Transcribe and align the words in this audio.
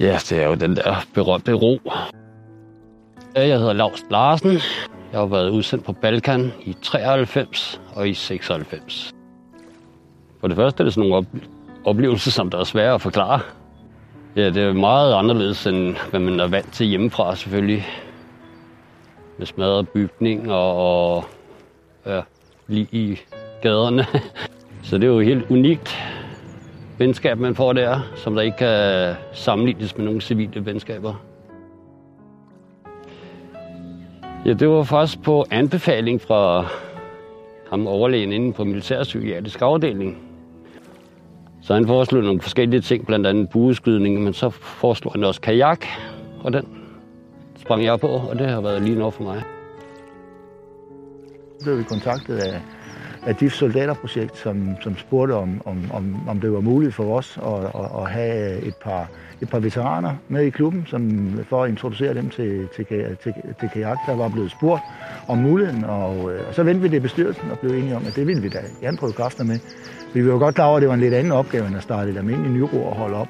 Ja, 0.00 0.18
det 0.28 0.32
er 0.32 0.46
jo 0.46 0.54
den 0.54 0.76
der 0.76 1.04
berømte 1.14 1.52
ro. 1.52 1.78
Jeg 3.34 3.58
hedder 3.58 3.72
Lars 3.72 4.04
Larsen. 4.10 4.52
Jeg 5.12 5.20
har 5.20 5.26
været 5.26 5.50
udsendt 5.50 5.84
på 5.84 5.92
Balkan 5.92 6.52
i 6.64 6.76
93 6.82 7.80
og 7.94 8.08
i 8.08 8.14
96. 8.14 9.12
For 10.40 10.48
det 10.48 10.56
første 10.56 10.82
er 10.82 10.84
det 10.84 10.94
sådan 10.94 11.10
nogle 11.10 11.26
oplevelser, 11.84 12.30
som 12.30 12.50
der 12.50 12.58
er 12.58 12.64
svære 12.64 12.94
at 12.94 13.00
forklare. 13.00 13.40
Ja, 14.36 14.50
det 14.50 14.56
er 14.56 14.72
meget 14.72 15.14
anderledes, 15.14 15.66
end 15.66 15.96
hvad 16.10 16.20
man 16.20 16.40
er 16.40 16.46
vant 16.46 16.72
til 16.72 16.86
hjemmefra 16.86 17.36
selvfølgelig. 17.36 17.86
Med 19.38 19.46
smadret 19.46 19.88
bygning 19.88 20.52
og, 20.52 20.76
og 21.16 21.24
ja, 22.06 22.20
lige 22.66 22.88
i 22.92 23.20
gaderne. 23.62 24.06
Så 24.82 24.98
det 24.98 25.04
er 25.04 25.08
jo 25.08 25.20
helt 25.20 25.50
unikt 25.50 25.96
venskab, 26.98 27.38
man 27.38 27.54
får 27.54 27.72
der, 27.72 28.00
som 28.16 28.34
der 28.34 28.42
ikke 28.42 28.56
kan 28.56 29.14
sammenlignes 29.32 29.96
med 29.96 30.04
nogle 30.04 30.20
civile 30.20 30.66
venskaber. 30.66 31.14
Ja, 34.46 34.52
det 34.52 34.68
var 34.68 34.82
faktisk 34.82 35.22
på 35.22 35.44
anbefaling 35.50 36.20
fra 36.20 36.66
ham 37.70 37.86
overlægen 37.86 38.32
inden 38.32 38.52
på 38.52 38.64
militærpsykiatrisk 38.64 39.62
afdeling. 39.62 40.18
Så 41.62 41.74
han 41.74 41.86
foreslog 41.86 42.22
nogle 42.22 42.40
forskellige 42.40 42.80
ting, 42.80 43.06
blandt 43.06 43.26
andet 43.26 43.50
bueskydning, 43.50 44.22
men 44.22 44.32
så 44.32 44.50
foreslog 44.50 45.12
han 45.12 45.24
også 45.24 45.40
kajak, 45.40 45.86
og 46.42 46.52
den 46.52 46.68
sprang 47.56 47.84
jeg 47.84 48.00
på, 48.00 48.06
og 48.06 48.38
det 48.38 48.48
har 48.48 48.60
været 48.60 48.82
lige 48.82 48.98
noget 48.98 49.14
for 49.14 49.22
mig. 49.22 49.42
Så 51.58 51.64
blev 51.64 51.78
vi 51.78 51.82
kontaktet 51.82 52.36
af, 52.36 52.60
af 53.26 53.36
DIF 53.36 53.52
Soldaterprojekt, 53.52 54.36
som, 54.36 54.76
som 54.80 54.96
spurgte, 54.98 55.32
om, 55.32 55.62
om, 55.64 55.90
om, 55.92 56.28
om 56.28 56.40
det 56.40 56.52
var 56.52 56.60
muligt 56.60 56.94
for 56.94 57.16
os 57.16 57.38
at, 57.46 57.80
at, 57.80 58.02
at 58.02 58.10
have 58.10 58.62
et 58.62 58.76
par, 58.76 59.08
et 59.40 59.48
par 59.48 59.58
veteraner 59.58 60.14
med 60.28 60.42
i 60.44 60.50
klubben, 60.50 60.84
som, 60.86 61.32
for 61.48 61.64
at 61.64 61.70
introducere 61.70 62.14
dem 62.14 62.30
til, 62.30 62.68
til, 62.76 62.86
til, 63.22 63.34
til 63.60 63.68
kajak. 63.72 63.98
Der 64.06 64.16
var 64.16 64.28
blevet 64.28 64.50
spurgt 64.50 64.82
om 65.28 65.38
muligheden, 65.38 65.84
og, 65.84 66.32
øh, 66.32 66.48
og 66.48 66.54
så 66.54 66.62
vendte 66.62 66.82
vi 66.82 66.88
det 66.88 66.96
i 66.96 67.00
bestyrelsen 67.00 67.50
og 67.50 67.58
blev 67.58 67.72
enige 67.72 67.96
om, 67.96 68.06
at 68.06 68.16
det 68.16 68.26
ville 68.26 68.42
vi 68.42 68.48
da 68.48 68.58
gerne 68.80 68.96
prøve 68.96 69.12
kræfter 69.12 69.44
med. 69.44 69.58
Vi 70.14 70.32
var 70.32 70.38
godt 70.38 70.54
klar 70.54 70.66
over, 70.66 70.76
at 70.76 70.80
det 70.80 70.88
var 70.88 70.94
en 70.94 71.00
lidt 71.00 71.14
anden 71.14 71.32
opgave, 71.32 71.66
end 71.66 71.76
at 71.76 71.82
starte 71.82 72.10
et 72.10 72.16
almindeligt 72.16 72.54
Nyro 72.54 72.84
og 72.84 72.94
holde 72.94 73.16
op 73.16 73.28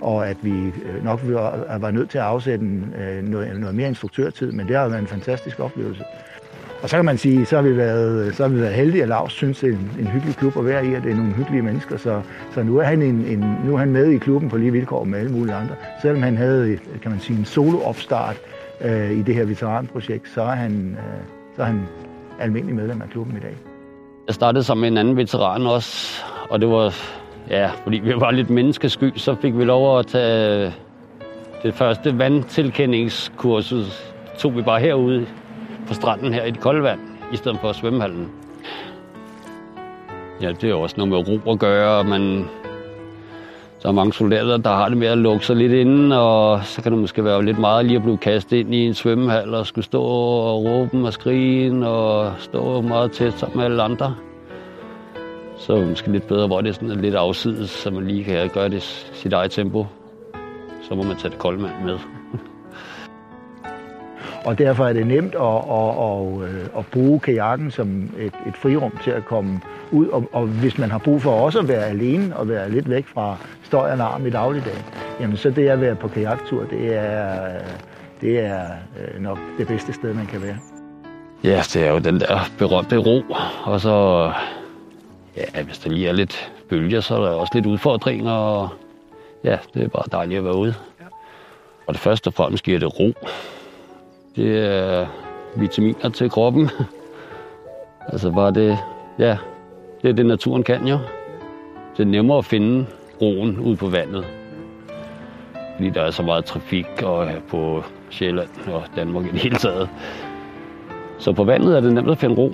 og 0.00 0.28
at 0.28 0.36
vi 0.42 0.50
øh, 0.50 1.04
nok 1.04 1.20
var, 1.22 1.78
var 1.78 1.90
nødt 1.90 2.10
til 2.10 2.18
at 2.18 2.24
afsætte 2.24 2.66
øh, 2.98 3.22
noget, 3.22 3.60
noget 3.60 3.74
mere 3.74 3.88
instruktørtid, 3.88 4.52
men 4.52 4.68
det 4.68 4.76
har 4.76 4.88
været 4.88 5.00
en 5.00 5.06
fantastisk 5.06 5.60
oplevelse. 5.60 6.04
Og 6.84 6.90
så 6.90 6.96
kan 6.96 7.04
man 7.04 7.18
sige, 7.18 7.46
så 7.46 7.56
har 7.56 7.62
vi 7.62 7.76
været, 7.76 8.34
så 8.34 8.42
har 8.42 8.50
vi 8.50 8.60
været 8.60 8.74
heldige, 8.74 9.02
at 9.02 9.08
Lars 9.08 9.32
synes, 9.32 9.60
det 9.60 9.68
er 9.68 9.72
en, 9.72 9.96
en 10.00 10.06
hyggelig 10.06 10.36
klub 10.36 10.56
at 10.56 10.64
være 10.64 10.86
i, 10.86 10.94
og 10.94 11.02
det 11.02 11.12
er 11.12 11.16
nogle 11.16 11.32
hyggelige 11.32 11.62
mennesker. 11.62 11.96
Så, 11.96 12.22
så 12.54 12.62
nu, 12.62 12.78
er 12.78 12.82
han 12.82 13.02
en, 13.02 13.24
en, 13.26 13.56
nu 13.66 13.74
er 13.74 13.78
han 13.78 13.90
med 13.90 14.10
i 14.10 14.18
klubben 14.18 14.50
på 14.50 14.56
lige 14.56 14.72
vilkår 14.72 15.04
med 15.04 15.18
alle 15.18 15.32
mulige 15.32 15.54
andre. 15.54 15.74
Selvom 16.02 16.22
han 16.22 16.36
havde 16.36 16.78
kan 17.02 17.10
man 17.10 17.20
sige, 17.20 17.38
en 17.38 17.44
solo-opstart 17.44 18.36
øh, 18.80 19.10
i 19.10 19.22
det 19.22 19.34
her 19.34 19.44
veteranprojekt, 19.44 20.28
så 20.34 20.42
er, 20.42 20.54
han, 20.54 20.98
øh, 20.98 21.56
så 21.56 21.62
er 21.62 21.66
han 21.66 21.82
almindelig 22.40 22.76
medlem 22.76 23.02
af 23.02 23.08
klubben 23.10 23.36
i 23.36 23.40
dag. 23.40 23.56
Jeg 24.26 24.34
startede 24.34 24.64
som 24.64 24.84
en 24.84 24.96
anden 24.96 25.16
veteran 25.16 25.66
også, 25.66 26.22
og 26.50 26.60
det 26.60 26.68
var, 26.68 26.94
ja, 27.50 27.70
fordi 27.82 27.98
vi 27.98 28.14
var 28.16 28.30
lidt 28.30 28.50
menneskesky, 28.50 29.12
så 29.16 29.34
fik 29.34 29.58
vi 29.58 29.64
lov 29.64 29.98
at 29.98 30.06
tage 30.06 30.66
øh, 30.66 30.72
det 31.62 31.74
første 31.74 32.18
vandtilkendingskursus, 32.18 34.14
tog 34.38 34.56
vi 34.56 34.62
bare 34.62 34.80
herude 34.80 35.26
på 35.88 35.94
stranden 35.94 36.34
her 36.34 36.44
i 36.44 36.50
det 36.50 36.60
kolde 36.60 36.82
vand, 36.82 37.00
i 37.32 37.36
stedet 37.36 37.58
for 37.60 37.72
svømmehallen. 37.72 38.28
Ja, 40.42 40.52
det 40.52 40.70
er 40.70 40.74
også 40.74 40.94
noget 40.98 41.10
med 41.10 41.18
ro 41.28 41.52
at 41.52 41.58
gøre, 41.58 42.04
men 42.04 42.48
der 43.82 43.88
er 43.88 43.92
mange 43.92 44.12
soldater, 44.12 44.56
der 44.56 44.70
har 44.70 44.88
det 44.88 44.98
med 44.98 45.06
at 45.06 45.18
lukke 45.18 45.46
sig 45.46 45.56
lidt 45.56 45.72
inden, 45.72 46.12
og 46.12 46.64
så 46.64 46.82
kan 46.82 46.92
det 46.92 47.00
måske 47.00 47.24
være 47.24 47.44
lidt 47.44 47.58
meget 47.58 47.84
lige 47.84 47.96
at 47.96 48.02
blive 48.02 48.18
kastet 48.18 48.56
ind 48.56 48.74
i 48.74 48.86
en 48.86 48.94
svømmehal 48.94 49.54
og 49.54 49.66
skulle 49.66 49.84
stå 49.84 50.02
og 50.02 50.64
råbe 50.64 51.06
og 51.06 51.12
skrige 51.12 51.86
og 51.86 52.32
stå 52.38 52.80
meget 52.80 53.12
tæt 53.12 53.32
sammen 53.32 53.56
med 53.56 53.64
alle 53.64 53.82
andre. 53.82 54.14
Så 55.58 55.72
er 55.72 55.78
det 55.78 55.88
måske 55.88 56.12
lidt 56.12 56.26
bedre, 56.26 56.46
hvor 56.46 56.60
det 56.60 56.68
er 56.68 56.72
sådan 56.72 57.00
lidt 57.00 57.14
afsides, 57.14 57.70
så 57.70 57.90
man 57.90 58.06
lige 58.06 58.24
kan 58.24 58.48
gøre 58.48 58.68
det 58.68 58.76
i 58.76 59.16
sit 59.16 59.32
eget 59.32 59.50
tempo. 59.50 59.86
Så 60.88 60.94
må 60.94 61.02
man 61.02 61.16
tage 61.16 61.30
det 61.30 61.38
kolde 61.38 61.62
med. 61.62 61.98
Og 64.44 64.58
derfor 64.58 64.86
er 64.86 64.92
det 64.92 65.06
nemt 65.06 65.34
at, 65.34 65.40
at, 65.40 65.92
at, 66.04 66.78
at 66.78 66.86
bruge 66.86 67.20
kajakken 67.20 67.70
som 67.70 68.10
et, 68.18 68.32
et 68.46 68.56
frirum 68.56 68.98
til 69.04 69.10
at 69.10 69.24
komme 69.24 69.60
ud. 69.90 70.06
Og, 70.06 70.28
og 70.32 70.46
hvis 70.46 70.78
man 70.78 70.90
har 70.90 70.98
brug 70.98 71.22
for 71.22 71.30
også 71.30 71.58
at 71.58 71.68
være 71.68 71.86
alene 71.86 72.36
og 72.36 72.48
være 72.48 72.70
lidt 72.70 72.90
væk 72.90 73.06
fra 73.06 73.36
støj 73.62 73.90
og 73.90 73.98
larm 73.98 74.26
i 74.26 74.30
dagligdagen, 74.30 74.82
jamen 75.20 75.36
så 75.36 75.50
det 75.50 75.68
at 75.68 75.80
være 75.80 75.94
på 75.94 76.08
kajaktur, 76.08 76.64
det 76.64 76.94
er, 76.96 77.38
det 78.20 78.40
er 78.40 78.64
øh, 79.00 79.22
nok 79.22 79.38
det 79.58 79.66
bedste 79.66 79.92
sted, 79.92 80.14
man 80.14 80.26
kan 80.26 80.42
være. 80.42 80.56
Ja, 81.44 81.62
det 81.72 81.76
er 81.76 81.90
jo 81.90 81.98
den 81.98 82.20
der 82.20 82.50
berømte 82.58 82.96
ro, 82.96 83.22
og 83.64 83.80
så, 83.80 84.30
ja, 85.36 85.62
hvis 85.62 85.78
der 85.78 85.90
lige 85.90 86.08
er 86.08 86.12
lidt 86.12 86.52
bølger, 86.68 87.00
så 87.00 87.14
er 87.14 87.20
der 87.20 87.30
også 87.30 87.52
lidt 87.54 87.66
udfordringer, 87.66 88.32
og 88.32 88.68
ja, 89.44 89.58
det 89.74 89.82
er 89.82 89.88
bare 89.88 90.04
dejligt 90.12 90.38
at 90.38 90.44
være 90.44 90.56
ude. 90.56 90.74
Og 91.86 91.94
det 91.94 92.00
første 92.00 92.28
og 92.28 92.34
fremmest 92.34 92.64
giver 92.64 92.78
det 92.78 93.00
ro. 93.00 93.12
Det 94.36 94.58
er 94.58 95.06
vitaminer 95.56 96.08
til 96.08 96.30
kroppen. 96.30 96.70
altså 98.12 98.30
bare 98.30 98.50
det, 98.50 98.78
ja, 99.18 99.38
det 100.02 100.08
er 100.10 100.12
det 100.12 100.26
naturen 100.26 100.62
kan 100.62 100.86
jo. 100.86 100.98
Det 101.96 102.02
er 102.02 102.10
nemmere 102.10 102.38
at 102.38 102.44
finde 102.44 102.86
roen 103.22 103.58
ude 103.58 103.76
på 103.76 103.86
vandet. 103.86 104.26
Fordi 105.76 105.90
der 105.90 106.02
er 106.02 106.10
så 106.10 106.22
meget 106.22 106.44
trafik 106.44 107.02
og 107.02 107.26
øh, 107.26 107.42
på 107.48 107.82
Sjælland 108.10 108.48
og 108.72 108.82
Danmark 108.96 109.24
i 109.24 109.30
det 109.30 109.40
hele 109.40 109.56
taget. 109.56 109.88
Så 111.18 111.32
på 111.32 111.44
vandet 111.44 111.76
er 111.76 111.80
det 111.80 111.92
nemt 111.92 112.10
at 112.10 112.18
finde 112.18 112.36
ro. 112.36 112.52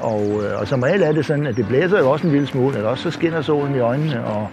Og, 0.00 0.22
øh, 0.22 0.60
og 0.60 0.68
som 0.68 0.82
regel 0.82 1.02
er 1.02 1.12
det 1.12 1.26
sådan, 1.26 1.46
at 1.46 1.56
det 1.56 1.66
blæser 1.68 1.98
jo 1.98 2.10
også 2.10 2.26
en 2.26 2.32
lille 2.32 2.46
smule, 2.46 2.76
eller 2.76 2.88
også 2.88 3.02
så 3.02 3.10
skinner 3.10 3.42
solen 3.42 3.74
i 3.74 3.78
øjnene, 3.78 4.24
og, 4.24 4.48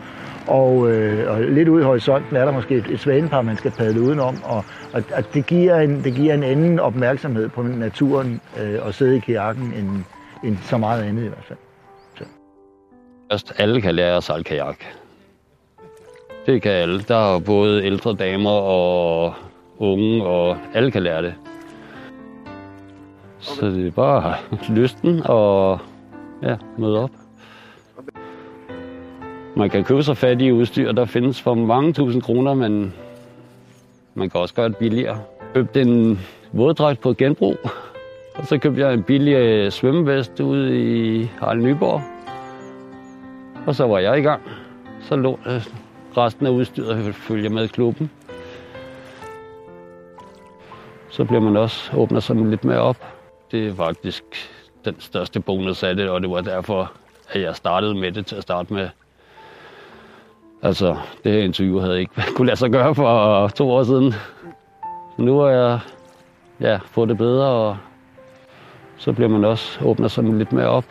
og, 0.47 0.91
øh, 0.91 1.31
og 1.31 1.41
lidt 1.41 1.67
ude 1.67 1.81
i 1.81 1.85
horisonten 1.85 2.35
er 2.35 2.45
der 2.45 2.51
måske 2.51 2.75
et, 2.75 2.85
et 2.89 2.99
svanepar, 2.99 3.41
man 3.41 3.57
skal 3.57 3.71
padle 3.71 4.01
udenom, 4.01 4.35
og, 4.43 4.65
og, 4.93 5.03
og 5.15 5.33
det, 5.33 5.45
giver 5.45 5.79
en, 5.79 6.03
det 6.03 6.13
giver 6.13 6.33
en 6.33 6.43
anden 6.43 6.79
opmærksomhed 6.79 7.49
på 7.49 7.61
naturen 7.61 8.41
øh, 8.59 8.87
at 8.87 8.95
sidde 8.95 9.17
i 9.17 9.19
kajakken, 9.19 9.73
end, 9.73 10.03
end 10.43 10.57
så 10.57 10.77
meget 10.77 11.03
andet 11.03 11.23
i 11.23 11.27
hvert 11.27 11.43
fald. 11.43 11.59
Så. 12.17 12.23
Først 13.31 13.53
alle 13.57 13.81
kan 13.81 13.95
lære 13.95 14.17
at 14.17 14.23
sejle 14.23 14.43
kajak. 14.43 14.83
Det 16.45 16.61
kan 16.61 16.71
alle. 16.71 17.01
Der 17.01 17.35
er 17.35 17.39
både 17.39 17.83
ældre 17.83 18.13
damer 18.13 18.49
og 18.49 19.33
unge, 19.77 20.25
og 20.25 20.57
alle 20.73 20.91
kan 20.91 21.03
lære 21.03 21.21
det. 21.21 21.33
Så 23.39 23.65
det 23.65 23.87
er 23.87 23.91
bare 23.91 24.35
lysten 24.69 25.21
og 25.25 25.79
ja, 26.43 26.55
møde 26.77 27.03
op. 27.03 27.11
Man 29.57 29.69
kan 29.69 29.83
købe 29.83 30.03
sig 30.03 30.17
fattige 30.17 30.53
udstyr, 30.53 30.91
der 30.91 31.05
findes 31.05 31.41
for 31.41 31.53
mange 31.53 31.93
tusind 31.93 32.21
kroner, 32.21 32.53
men 32.53 32.93
man 34.13 34.29
kan 34.29 34.41
også 34.41 34.53
gøre 34.53 34.69
det 34.69 34.77
billigere. 34.77 35.15
Jeg 35.15 35.53
købte 35.53 35.81
en 35.81 36.19
våddragt 36.51 37.01
på 37.01 37.13
genbrug, 37.13 37.57
og 38.35 38.47
så 38.47 38.57
købte 38.57 38.81
jeg 38.81 38.93
en 38.93 39.03
billig 39.03 39.33
øh, 39.33 39.71
svømmevest 39.71 40.39
ude 40.39 40.81
i 40.81 41.23
Harald 41.39 41.61
Nyborg. 41.61 42.01
Og 43.67 43.75
så 43.75 43.87
var 43.87 43.99
jeg 43.99 44.17
i 44.17 44.21
gang. 44.21 44.41
Så 45.01 45.15
lå 45.15 45.39
øh, 45.47 45.61
resten 46.17 46.45
af 46.45 46.51
udstyret 46.51 47.15
følger 47.15 47.49
med 47.49 47.67
klubben. 47.67 48.11
Så 51.09 51.25
bliver 51.25 51.41
man 51.41 51.57
også 51.57 51.97
åbner 51.97 52.19
sig 52.19 52.35
lidt 52.35 52.63
mere 52.63 52.79
op. 52.79 52.97
Det 53.51 53.67
er 53.67 53.75
faktisk 53.75 54.23
den 54.85 54.95
største 54.99 55.39
bonus 55.39 55.83
af 55.83 55.95
det, 55.95 56.09
og 56.09 56.21
det 56.21 56.29
var 56.29 56.41
derfor, 56.41 56.91
at 57.29 57.41
jeg 57.41 57.55
startede 57.55 57.95
med 57.95 58.11
det 58.11 58.25
til 58.25 58.35
at 58.35 58.43
starte 58.43 58.73
med. 58.73 58.89
Altså, 60.61 60.97
det 61.23 61.31
her 61.31 61.41
interview 61.41 61.79
havde 61.79 61.99
ikke 61.99 62.13
kunne 62.35 62.47
lade 62.47 62.57
sig 62.57 62.71
gøre 62.71 62.95
for 62.95 63.47
to 63.47 63.71
år 63.71 63.83
siden. 63.83 64.13
Nu 65.17 65.39
er 65.39 65.49
jeg 65.49 65.79
ja, 66.59 66.79
fået 66.85 67.09
det 67.09 67.17
bedre, 67.17 67.47
og 67.47 67.77
så 68.97 69.13
bliver 69.13 69.29
man 69.29 69.45
også 69.45 69.85
åbner 69.85 70.07
sig 70.07 70.23
lidt 70.23 70.53
mere 70.53 70.67
op. 70.67 70.85